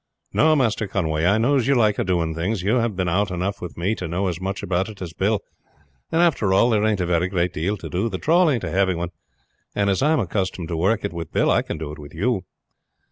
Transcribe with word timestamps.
"No, 0.33 0.55
Master 0.55 0.87
Conway, 0.87 1.27
I 1.27 1.37
knows 1.37 1.67
you 1.67 1.75
like 1.75 1.99
a 1.99 2.03
doing 2.03 2.33
things. 2.33 2.63
You 2.63 2.77
have 2.77 2.95
been 2.95 3.07
out 3.07 3.29
enough 3.29 3.61
with 3.61 3.77
me 3.77 3.93
to 3.93 4.07
know 4.07 4.25
as 4.25 4.41
much 4.41 4.63
about 4.63 4.89
it 4.89 4.99
as 4.99 5.13
Bill, 5.13 5.41
and 6.11 6.23
after 6.23 6.55
all 6.55 6.71
there 6.71 6.83
ain't 6.83 7.01
a 7.01 7.05
very 7.05 7.27
great 7.27 7.53
deal 7.53 7.77
to 7.77 7.87
do. 7.87 8.09
The 8.09 8.17
trawl 8.17 8.49
ain't 8.49 8.63
a 8.63 8.71
heavy 8.71 8.95
one, 8.95 9.11
and 9.75 9.91
as 9.91 10.01
I 10.01 10.11
am 10.13 10.19
accustomed 10.19 10.69
to 10.69 10.75
work 10.75 11.05
it 11.05 11.13
with 11.13 11.31
Bill 11.31 11.51
I 11.51 11.61
can 11.61 11.77
do 11.77 11.91
it 11.91 11.99
with 11.99 12.15
you." 12.15 12.45